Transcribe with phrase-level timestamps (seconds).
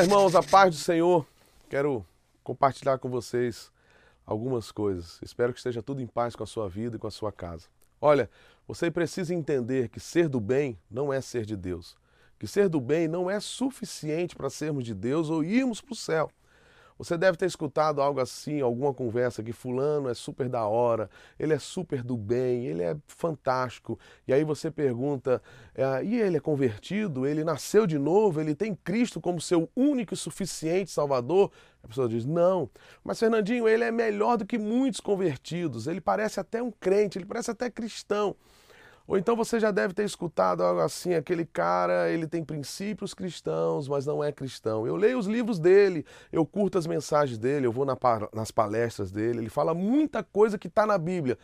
[0.00, 1.26] Olá, irmãos, a paz do Senhor.
[1.68, 2.06] Quero
[2.42, 3.70] compartilhar com vocês
[4.24, 5.18] algumas coisas.
[5.20, 7.66] Espero que esteja tudo em paz com a sua vida e com a sua casa.
[8.00, 8.30] Olha,
[8.66, 11.98] você precisa entender que ser do bem não é ser de Deus.
[12.38, 15.96] Que ser do bem não é suficiente para sermos de Deus ou irmos para o
[15.96, 16.30] céu.
[17.00, 21.08] Você deve ter escutado algo assim, alguma conversa que fulano é super da hora,
[21.38, 23.98] ele é super do bem, ele é fantástico.
[24.28, 25.42] E aí você pergunta,
[25.74, 27.26] é, e ele é convertido?
[27.26, 28.38] Ele nasceu de novo?
[28.38, 31.50] Ele tem Cristo como seu único e suficiente Salvador?
[31.82, 32.68] A pessoa diz, não.
[33.02, 35.86] Mas Fernandinho, ele é melhor do que muitos convertidos.
[35.86, 38.36] Ele parece até um crente, ele parece até cristão.
[39.10, 43.88] Ou então você já deve ter escutado algo assim, aquele cara, ele tem princípios cristãos,
[43.88, 44.86] mas não é cristão.
[44.86, 47.98] Eu leio os livros dele, eu curto as mensagens dele, eu vou na,
[48.32, 51.36] nas palestras dele, ele fala muita coisa que está na Bíblia.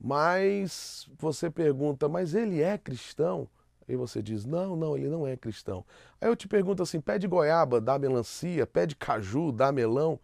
[0.00, 3.46] Mas você pergunta, mas ele é cristão?
[3.88, 5.84] Aí você diz, não, não, ele não é cristão.
[6.20, 10.18] Aí eu te pergunto assim, pé de goiaba dá melancia, pé de caju dá melão?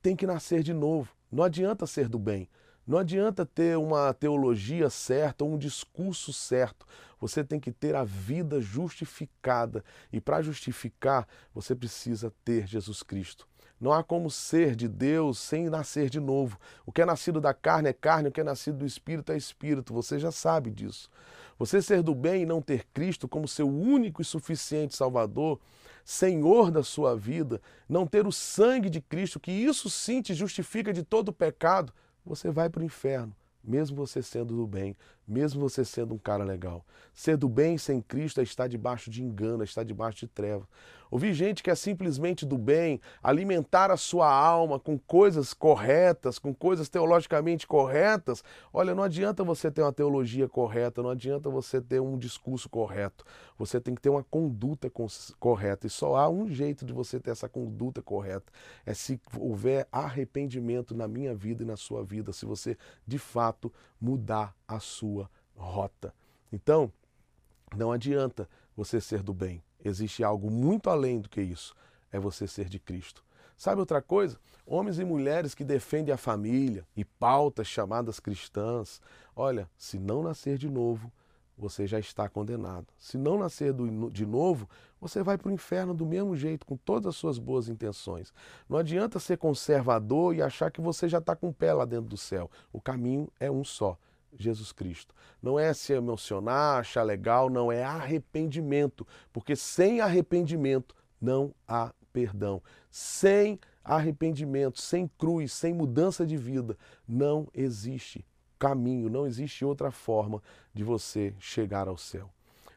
[0.00, 1.12] Tem que nascer de novo.
[1.30, 2.48] Não adianta ser do bem.
[2.90, 6.84] Não adianta ter uma teologia certa ou um discurso certo.
[7.20, 9.84] Você tem que ter a vida justificada.
[10.12, 13.46] E para justificar, você precisa ter Jesus Cristo.
[13.80, 16.58] Não há como ser de Deus sem nascer de novo.
[16.84, 19.36] O que é nascido da carne é carne, o que é nascido do espírito é
[19.36, 19.94] espírito.
[19.94, 21.08] Você já sabe disso.
[21.60, 25.60] Você ser do bem e não ter Cristo como seu único e suficiente Salvador,
[26.04, 30.92] Senhor da sua vida, não ter o sangue de Cristo, que isso sim te justifica
[30.92, 31.92] de todo pecado,
[32.24, 34.96] você vai para o inferno, mesmo você sendo do bem,
[35.30, 36.84] mesmo você sendo um cara legal.
[37.14, 40.66] Ser do bem sem Cristo é estar debaixo de engano, é estar debaixo de treva.
[41.10, 46.54] Ouvi gente que é simplesmente do bem, alimentar a sua alma com coisas corretas, com
[46.54, 48.44] coisas teologicamente corretas.
[48.72, 53.24] Olha, não adianta você ter uma teologia correta, não adianta você ter um discurso correto.
[53.58, 54.90] Você tem que ter uma conduta
[55.40, 55.88] correta.
[55.88, 58.52] E só há um jeito de você ter essa conduta correta:
[58.86, 63.72] é se houver arrependimento na minha vida e na sua vida, se você de fato
[64.00, 65.19] mudar a sua
[65.60, 66.14] rota.
[66.52, 66.92] Então,
[67.76, 69.62] não adianta você ser do bem.
[69.84, 71.74] Existe algo muito além do que isso.
[72.10, 73.22] É você ser de Cristo.
[73.56, 74.38] Sabe outra coisa?
[74.66, 79.00] Homens e mulheres que defendem a família e pautas chamadas cristãs.
[79.36, 81.12] Olha, se não nascer de novo,
[81.56, 82.86] você já está condenado.
[82.98, 83.74] Se não nascer
[84.10, 84.68] de novo,
[85.00, 88.32] você vai para o inferno do mesmo jeito, com todas as suas boas intenções.
[88.68, 92.08] Não adianta ser conservador e achar que você já está com o pé lá dentro
[92.08, 92.50] do céu.
[92.72, 93.98] O caminho é um só.
[94.38, 95.14] Jesus Cristo.
[95.42, 102.62] Não é se emocionar, achar legal, não é arrependimento, porque sem arrependimento não há perdão.
[102.90, 106.76] Sem arrependimento, sem cruz, sem mudança de vida,
[107.06, 108.24] não existe
[108.58, 110.42] caminho, não existe outra forma
[110.72, 112.30] de você chegar ao céu.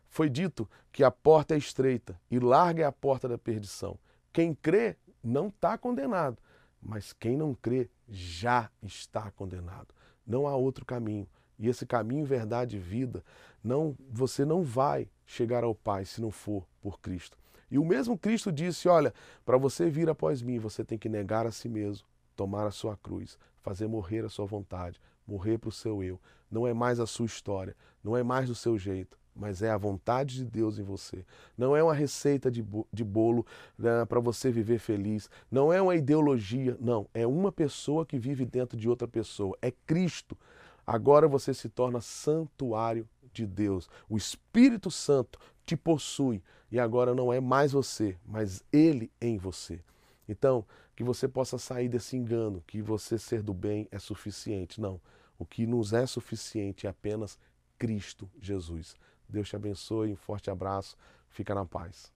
[0.07, 3.97] Foi dito que a porta é estreita e larga é a porta da perdição.
[4.31, 6.37] Quem crê não está condenado,
[6.81, 9.87] mas quem não crê já está condenado.
[10.25, 11.27] Não há outro caminho.
[11.57, 13.23] E esse caminho, verdade e vida,
[13.63, 17.37] não, você não vai chegar ao Pai se não for por Cristo.
[17.71, 19.13] E o mesmo Cristo disse: Olha,
[19.45, 22.05] para você vir após mim, você tem que negar a si mesmo,
[22.35, 26.19] tomar a sua cruz, fazer morrer a sua vontade, morrer para o seu eu.
[26.51, 29.77] Não é mais a sua história, não é mais do seu jeito, mas é a
[29.77, 31.25] vontade de Deus em você.
[31.57, 32.61] Não é uma receita de,
[33.03, 33.45] bolo
[33.77, 35.29] né, para você viver feliz.
[35.49, 36.77] Não é uma ideologia.
[36.79, 37.07] Não.
[37.13, 39.57] É uma pessoa que vive dentro de outra pessoa.
[39.61, 40.37] É Cristo.
[40.85, 43.89] Agora você se torna santuário de Deus.
[44.09, 49.79] O Espírito Santo te possui e agora não é mais você, mas Ele em você.
[50.27, 54.79] Então, que você possa sair desse engano que você ser do bem é suficiente.
[54.79, 54.99] Não.
[55.37, 57.37] O que nos é suficiente é apenas
[57.77, 58.95] Cristo Jesus.
[59.27, 60.95] Deus te abençoe, um forte abraço,
[61.29, 62.11] fica na paz.